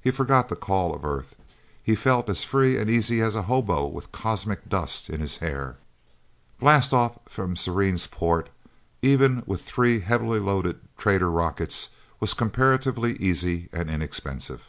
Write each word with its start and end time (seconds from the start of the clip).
He 0.00 0.12
forgot 0.12 0.48
the 0.48 0.54
call 0.54 0.94
of 0.94 1.04
Earth. 1.04 1.34
He 1.82 1.96
felt 1.96 2.28
as 2.28 2.44
free 2.44 2.78
and 2.78 2.88
easy 2.88 3.20
as 3.20 3.34
a 3.34 3.42
hobo 3.50 3.84
with 3.88 4.12
cosmic 4.12 4.68
dust 4.68 5.10
in 5.10 5.18
his 5.18 5.38
hair. 5.38 5.74
Blastoff 6.60 7.18
from 7.28 7.56
Serene's 7.56 8.06
port, 8.06 8.48
even 9.02 9.42
with 9.44 9.62
three 9.62 9.98
heavily 9.98 10.38
loaded 10.38 10.78
trader 10.96 11.32
rockets, 11.32 11.88
was 12.20 12.32
comparatively 12.32 13.16
easy 13.16 13.68
and 13.72 13.90
inexpensive. 13.90 14.68